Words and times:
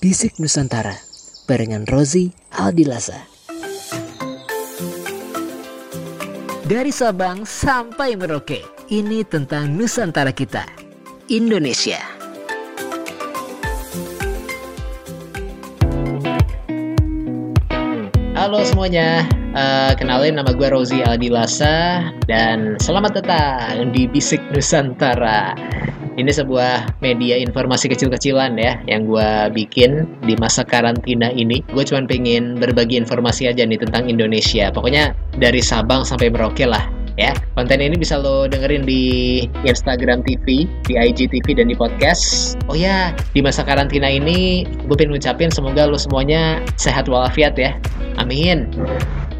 Bisik 0.00 0.40
Nusantara 0.40 0.96
barengan 1.44 1.84
Rozi 1.84 2.32
Aldilasa. 2.56 3.20
Dari 6.64 6.88
Sabang 6.88 7.44
sampai 7.44 8.16
Merauke, 8.16 8.64
ini 8.88 9.20
tentang 9.28 9.76
Nusantara 9.76 10.32
kita, 10.32 10.64
Indonesia. 11.28 12.00
Halo 18.32 18.64
semuanya, 18.64 19.28
uh, 19.52 19.92
kenalin 20.00 20.40
nama 20.40 20.56
gue 20.56 20.68
Rozi 20.72 21.04
Aldilasa 21.04 22.08
dan 22.24 22.80
selamat 22.80 23.20
datang 23.20 23.92
di 23.92 24.08
Bisik 24.08 24.40
Nusantara. 24.48 25.52
Ini 26.20 26.36
sebuah 26.36 27.00
media 27.00 27.40
informasi 27.40 27.88
kecil-kecilan 27.88 28.60
ya 28.60 28.76
yang 28.84 29.08
gue 29.08 29.56
bikin 29.56 30.04
di 30.28 30.36
masa 30.36 30.60
karantina 30.60 31.32
ini. 31.32 31.64
Gue 31.72 31.80
cuma 31.80 32.04
pengen 32.04 32.60
berbagi 32.60 33.00
informasi 33.00 33.48
aja 33.48 33.64
nih 33.64 33.80
tentang 33.80 34.04
Indonesia. 34.04 34.68
Pokoknya 34.68 35.16
dari 35.40 35.64
Sabang 35.64 36.04
sampai 36.04 36.28
Merauke 36.28 36.68
lah 36.68 36.84
ya. 37.16 37.32
Konten 37.56 37.80
ini 37.80 37.96
bisa 37.96 38.20
lo 38.20 38.44
dengerin 38.44 38.84
di 38.84 39.02
Instagram 39.64 40.20
TV, 40.20 40.68
di 40.84 41.00
IGTV 41.00 41.56
dan 41.56 41.72
di 41.72 41.76
podcast. 41.80 42.52
Oh 42.68 42.76
ya, 42.76 43.16
di 43.32 43.40
masa 43.40 43.64
karantina 43.64 44.12
ini 44.12 44.68
gue 44.68 44.96
pengen 45.00 45.16
ngucapin 45.16 45.48
semoga 45.48 45.88
lo 45.88 45.96
semuanya 45.96 46.60
sehat 46.76 47.08
walafiat 47.08 47.56
ya. 47.56 47.72
Amin. 48.20 48.68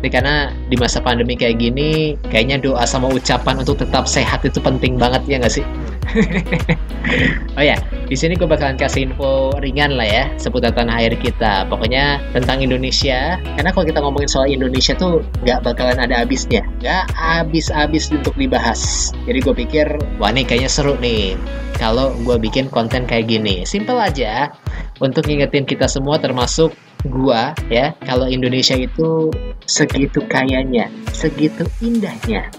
Karena 0.01 0.49
di 0.73 0.80
masa 0.80 0.97
pandemi 1.05 1.37
kayak 1.37 1.60
gini, 1.60 2.16
kayaknya 2.33 2.57
doa 2.57 2.88
sama 2.88 3.12
ucapan 3.12 3.60
untuk 3.60 3.77
tetap 3.77 4.09
sehat 4.09 4.41
itu 4.49 4.57
penting 4.57 4.97
banget 4.97 5.21
ya 5.29 5.37
nggak 5.37 5.60
sih? 5.60 5.65
oh 7.59 7.64
ya, 7.64 7.77
di 8.06 8.16
sini 8.18 8.34
gue 8.34 8.48
bakalan 8.48 8.77
kasih 8.78 9.10
info 9.10 9.55
ringan 9.59 9.95
lah 9.95 10.06
ya 10.06 10.24
seputar 10.37 10.74
tanah 10.74 11.01
air 11.01 11.14
kita. 11.16 11.66
Pokoknya 11.71 12.21
tentang 12.35 12.62
Indonesia. 12.62 13.38
Karena 13.57 13.71
kalau 13.71 13.87
kita 13.87 13.98
ngomongin 14.02 14.30
soal 14.30 14.46
Indonesia 14.51 14.93
tuh 14.95 15.24
nggak 15.46 15.62
bakalan 15.66 15.98
ada 15.98 16.23
habisnya, 16.23 16.66
nggak 16.82 17.04
habis-habis 17.15 18.10
untuk 18.10 18.35
dibahas. 18.37 19.12
Jadi 19.24 19.38
gue 19.40 19.54
pikir, 19.66 19.87
wah 20.18 20.30
nih 20.35 20.45
kayaknya 20.46 20.70
seru 20.70 20.95
nih 20.98 21.35
kalau 21.80 22.13
gue 22.26 22.37
bikin 22.37 22.68
konten 22.68 23.09
kayak 23.09 23.30
gini. 23.30 23.65
Simple 23.65 23.96
aja 23.96 24.52
untuk 25.01 25.24
ngingetin 25.24 25.65
kita 25.65 25.88
semua 25.88 26.20
termasuk 26.20 26.76
gua 27.09 27.57
ya 27.73 27.96
kalau 28.04 28.29
Indonesia 28.29 28.76
itu 28.76 29.32
segitu 29.65 30.20
kayanya, 30.29 30.92
segitu 31.16 31.65
indahnya. 31.80 32.52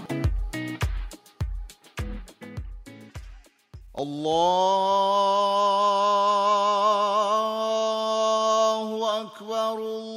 Allahu 3.92 4.08
Akbar 9.04 9.76
Allahu 9.76 10.08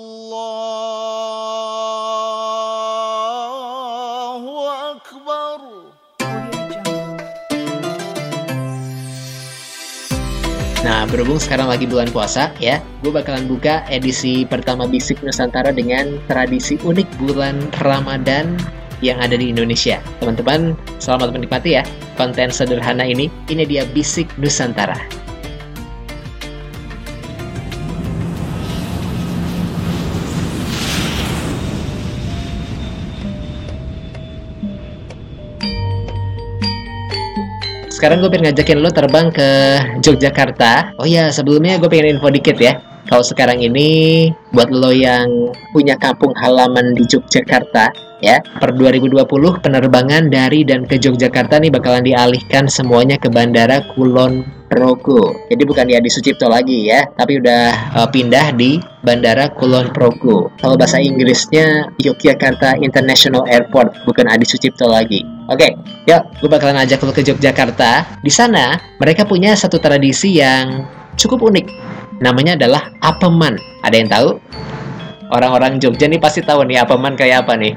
Akbar. 4.64 5.60
Nah, 10.80 11.04
berhubung 11.12 11.36
sekarang 11.44 11.68
lagi 11.68 11.84
bulan 11.84 12.08
puasa 12.16 12.56
ya, 12.64 12.80
gue 13.04 13.12
bakalan 13.12 13.44
buka 13.44 13.84
edisi 13.92 14.48
pertama 14.48 14.88
Bisik 14.88 15.20
Nusantara 15.20 15.76
dengan 15.76 16.16
tradisi 16.32 16.80
unik 16.80 17.20
bulan 17.20 17.60
Ramadan 17.84 18.56
yang 19.04 19.20
ada 19.20 19.36
di 19.36 19.52
Indonesia. 19.52 20.00
Teman-teman, 20.22 20.78
selamat 21.00 21.36
menikmati 21.36 21.80
ya 21.80 21.84
konten 22.16 22.52
sederhana 22.52 23.04
ini. 23.04 23.28
Ini 23.52 23.64
dia 23.68 23.84
Bisik 23.92 24.32
Nusantara. 24.40 24.98
Sekarang 37.96 38.20
gue 38.22 38.30
pengen 38.30 38.52
ngajakin 38.52 38.80
lo 38.84 38.92
terbang 38.92 39.32
ke 39.32 39.48
Yogyakarta. 40.04 40.94
Oh 41.00 41.08
ya, 41.08 41.32
sebelumnya 41.32 41.80
gue 41.80 41.90
pengen 41.90 42.20
info 42.20 42.30
dikit 42.30 42.60
ya. 42.60 42.78
Kalau 43.06 43.22
sekarang 43.22 43.62
ini 43.62 44.30
buat 44.50 44.74
lo 44.74 44.90
yang 44.90 45.54
punya 45.70 45.94
kampung 45.94 46.34
halaman 46.34 46.98
di 46.98 47.06
Yogyakarta 47.06 47.94
ya, 48.26 48.42
per 48.42 48.74
2020 48.74 49.22
penerbangan 49.62 50.26
dari 50.34 50.66
dan 50.66 50.90
ke 50.90 50.98
Yogyakarta 50.98 51.62
nih 51.62 51.70
bakalan 51.70 52.02
dialihkan 52.02 52.66
semuanya 52.66 53.22
ke 53.22 53.30
Bandara 53.30 53.86
Kulon 53.94 54.42
Progo. 54.66 55.38
Jadi 55.54 55.64
bukan 55.70 55.86
di 55.86 55.94
Adi 55.94 56.10
Sucipto 56.10 56.50
lagi 56.50 56.90
ya, 56.90 57.06
tapi 57.14 57.38
udah 57.38 57.94
uh, 57.94 58.10
pindah 58.10 58.58
di 58.58 58.82
Bandara 59.06 59.54
Kulon 59.54 59.94
Progo. 59.94 60.50
Kalau 60.58 60.74
bahasa 60.74 60.98
Inggrisnya 60.98 61.94
Yogyakarta 62.02 62.82
International 62.82 63.46
Airport, 63.46 63.94
bukan 64.10 64.26
Adi 64.26 64.50
Sucipto 64.50 64.90
lagi. 64.90 65.22
Oke, 65.46 65.62
okay, 65.62 65.72
yuk, 66.10 66.26
gue 66.42 66.50
bakalan 66.50 66.82
ajak 66.82 67.06
lo 67.06 67.14
ke 67.14 67.22
Yogyakarta. 67.22 68.18
Di 68.18 68.34
sana 68.34 68.82
mereka 68.98 69.30
punya 69.30 69.54
satu 69.54 69.78
tradisi 69.78 70.42
yang 70.42 70.90
cukup 71.16 71.46
unik 71.46 71.68
namanya 72.20 72.56
adalah 72.60 72.92
apeman. 73.04 73.60
Ada 73.84 73.96
yang 73.96 74.10
tahu? 74.12 74.30
Orang-orang 75.34 75.82
Jogja 75.82 76.06
nih 76.06 76.22
pasti 76.22 76.46
tahu 76.46 76.62
nih 76.70 76.86
apeman 76.86 77.18
kayak 77.18 77.46
apa 77.46 77.58
nih. 77.58 77.74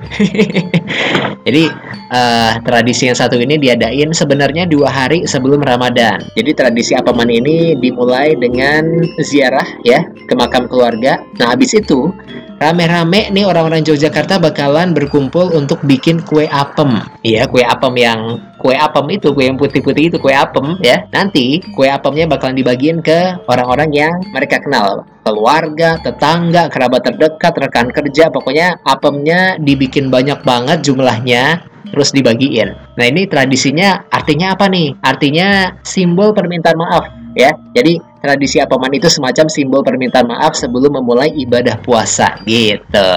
Jadi 1.49 1.65
uh, 2.13 2.61
tradisi 2.61 3.09
yang 3.09 3.17
satu 3.17 3.41
ini 3.41 3.57
diadain 3.57 4.13
sebenarnya 4.13 4.69
dua 4.69 4.93
hari 4.93 5.25
sebelum 5.25 5.65
Ramadan. 5.65 6.21
Jadi 6.37 6.53
tradisi 6.53 6.93
apeman 6.93 7.33
ini 7.33 7.73
dimulai 7.81 8.37
dengan 8.37 9.01
ziarah 9.25 9.65
ya 9.81 10.05
ke 10.29 10.35
makam 10.37 10.69
keluarga. 10.69 11.25
Nah 11.41 11.57
habis 11.57 11.73
itu 11.73 12.13
rame-rame 12.59 13.31
nih 13.31 13.47
orang-orang 13.47 13.87
Yogyakarta 13.87 14.43
bakalan 14.43 14.93
berkumpul 14.93 15.55
untuk 15.55 15.79
bikin 15.87 16.23
kue 16.27 16.51
apem. 16.51 16.99
Iya, 17.23 17.47
kue 17.47 17.63
apem 17.63 17.95
yang 17.99 18.21
kue 18.59 18.75
apem 18.75 19.07
itu, 19.15 19.31
kue 19.31 19.47
yang 19.47 19.57
putih-putih 19.57 20.11
itu 20.11 20.19
kue 20.19 20.35
apem 20.35 20.75
ya. 20.83 21.07
Nanti 21.15 21.63
kue 21.73 21.87
apemnya 21.87 22.27
bakalan 22.27 22.59
dibagiin 22.59 22.99
ke 23.01 23.39
orang-orang 23.47 23.91
yang 23.95 24.15
mereka 24.35 24.59
kenal. 24.59 25.07
Keluarga, 25.23 25.97
tetangga, 26.03 26.67
kerabat 26.69 27.07
terdekat, 27.07 27.55
rekan 27.55 27.89
kerja, 27.95 28.29
pokoknya 28.33 28.83
apemnya 28.83 29.57
dibikin 29.63 30.11
banyak 30.11 30.43
banget 30.43 30.83
jumlahnya 30.83 31.63
terus 31.89 32.13
dibagiin. 32.13 32.77
Nah, 33.01 33.07
ini 33.09 33.25
tradisinya 33.25 34.05
artinya 34.13 34.53
apa 34.53 34.69
nih? 34.69 34.93
Artinya 35.01 35.73
simbol 35.85 36.37
permintaan 36.37 36.77
maaf 36.77 37.05
ya. 37.39 37.55
Jadi 37.73 38.01
tradisi 38.19 38.59
apaman 38.59 38.93
itu 38.95 39.09
semacam 39.11 39.47
simbol 39.47 39.83
permintaan 39.83 40.27
maaf 40.29 40.59
sebelum 40.59 40.99
memulai 40.99 41.33
ibadah 41.35 41.79
puasa 41.83 42.39
gitu. 42.45 43.11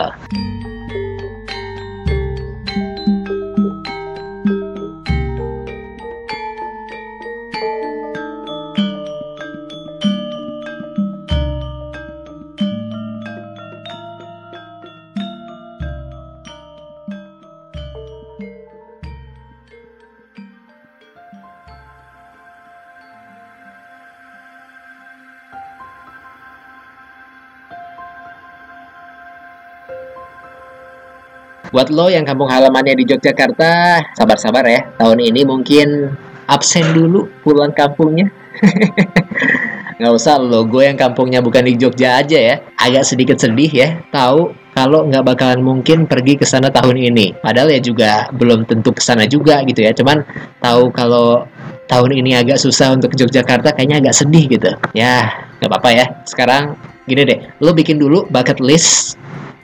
Buat 31.72 31.88
lo 31.88 32.12
yang 32.12 32.28
kampung 32.28 32.52
halamannya 32.52 33.00
di 33.00 33.08
Yogyakarta, 33.08 34.04
sabar-sabar 34.20 34.68
ya. 34.68 34.92
Tahun 35.00 35.16
ini 35.16 35.48
mungkin 35.48 36.12
absen 36.44 36.92
dulu 36.92 37.32
pulang 37.48 37.72
kampungnya. 37.72 38.28
nggak 40.02 40.12
usah 40.12 40.36
lo, 40.36 40.68
gue 40.68 40.84
yang 40.84 41.00
kampungnya 41.00 41.40
bukan 41.40 41.64
di 41.64 41.80
Jogja 41.80 42.20
aja 42.20 42.36
ya. 42.36 42.56
Agak 42.76 43.08
sedikit 43.08 43.40
sedih 43.40 43.72
ya, 43.72 44.04
tahu 44.12 44.52
kalau 44.76 45.08
nggak 45.08 45.24
bakalan 45.24 45.64
mungkin 45.64 46.12
pergi 46.12 46.36
ke 46.36 46.44
sana 46.44 46.68
tahun 46.68 47.00
ini. 47.00 47.40
Padahal 47.40 47.72
ya 47.72 47.80
juga 47.80 48.28
belum 48.36 48.68
tentu 48.68 48.92
ke 48.92 49.00
sana 49.00 49.24
juga 49.24 49.64
gitu 49.64 49.80
ya. 49.80 49.96
Cuman 49.96 50.28
tahu 50.60 50.92
kalau 50.92 51.48
tahun 51.88 52.20
ini 52.20 52.36
agak 52.36 52.60
susah 52.60 53.00
untuk 53.00 53.16
ke 53.16 53.24
Yogyakarta 53.24 53.80
kayaknya 53.80 54.04
agak 54.04 54.16
sedih 54.20 54.44
gitu. 54.52 54.76
Ya, 54.92 55.48
nggak 55.64 55.72
apa-apa 55.72 55.90
ya. 55.96 56.06
Sekarang 56.28 56.76
gini 57.08 57.24
deh, 57.24 57.40
lo 57.64 57.72
bikin 57.72 57.96
dulu 57.96 58.28
bucket 58.28 58.60
list 58.60 59.21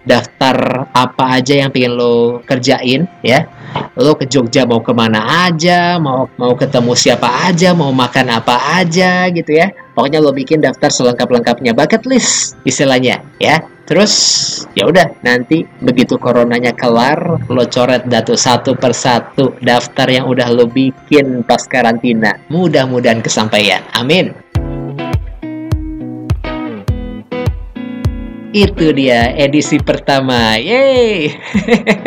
daftar 0.07 0.88
apa 0.95 1.38
aja 1.38 1.68
yang 1.68 1.69
pengen 1.69 2.00
lo 2.00 2.39
kerjain 2.48 3.06
ya. 3.19 3.45
Lo 4.00 4.15
ke 4.15 4.25
Jogja 4.25 4.63
mau 4.63 4.80
ke 4.80 4.95
mana 4.95 5.45
aja 5.45 6.00
mau 6.00 6.31
mau 6.39 6.56
ketemu 6.56 6.95
siapa 6.95 7.27
aja 7.51 7.75
mau 7.75 7.92
makan 7.92 8.31
apa 8.31 8.80
aja 8.80 9.27
gitu 9.30 9.51
ya. 9.51 9.69
Pokoknya 9.92 10.24
lo 10.24 10.31
bikin 10.31 10.63
daftar 10.63 10.88
selengkap-lengkapnya 10.88 11.75
bucket 11.75 12.07
list 12.07 12.56
istilahnya 12.63 13.19
ya. 13.38 13.59
Terus 13.88 14.13
ya 14.75 14.88
udah 14.88 15.19
nanti 15.24 15.63
begitu 15.83 16.19
coronanya 16.19 16.75
kelar 16.75 17.44
lo 17.48 17.63
coret 17.68 18.03
datu 18.07 18.36
satu 18.36 18.75
persatu 18.75 19.56
daftar 19.63 20.07
yang 20.07 20.25
udah 20.27 20.48
lo 20.50 20.65
bikin 20.71 21.44
pas 21.44 21.63
karantina. 21.68 22.39
Mudah-mudahan 22.48 23.19
kesampaian. 23.19 23.83
Amin 23.92 24.47
Itu 28.57 28.89
dia 28.89 29.38
edisi 29.38 29.77
pertama. 29.77 30.57
Yeay. 30.57 31.30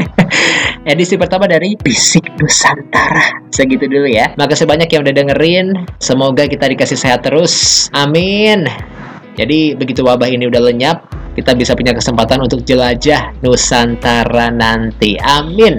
edisi 0.90 1.14
pertama 1.14 1.46
dari 1.46 1.78
Bisik 1.78 2.26
Nusantara. 2.42 3.46
Segitu 3.54 3.86
dulu 3.86 4.10
ya. 4.10 4.34
Makasih 4.34 4.66
banyak 4.66 4.90
yang 4.90 5.06
udah 5.06 5.14
dengerin. 5.14 5.66
Semoga 6.02 6.50
kita 6.50 6.66
dikasih 6.66 6.98
sehat 6.98 7.22
terus. 7.22 7.86
Amin. 7.94 8.66
Jadi 9.38 9.78
begitu 9.78 10.02
wabah 10.02 10.26
ini 10.26 10.50
udah 10.50 10.58
lenyap, 10.58 11.06
kita 11.38 11.54
bisa 11.54 11.78
punya 11.78 11.94
kesempatan 11.94 12.42
untuk 12.42 12.66
jelajah 12.66 13.30
Nusantara 13.46 14.50
nanti. 14.50 15.14
Amin. 15.22 15.78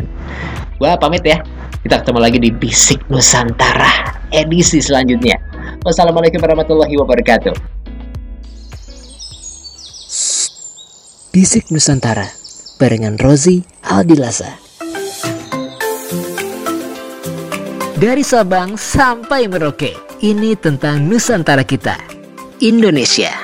Gua 0.79 0.95
pamit 0.95 1.27
ya. 1.27 1.43
Kita 1.83 1.99
ketemu 1.99 2.19
lagi 2.23 2.39
di 2.39 2.47
Bisik 2.47 3.11
Nusantara 3.11 4.23
edisi 4.31 4.79
selanjutnya. 4.79 5.35
Wassalamualaikum 5.83 6.39
warahmatullahi 6.39 6.95
wabarakatuh. 6.95 7.70
Bisik 11.31 11.71
Nusantara 11.71 12.27
barengan 12.75 13.15
Rozi 13.15 13.63
Aldilasa. 13.87 14.51
Dari 17.95 18.19
Sabang 18.19 18.75
sampai 18.75 19.47
Merauke, 19.47 19.95
ini 20.19 20.59
tentang 20.59 21.07
Nusantara 21.07 21.63
kita. 21.63 21.95
Indonesia. 22.59 23.40